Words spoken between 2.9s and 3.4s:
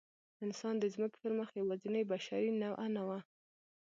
نه وه.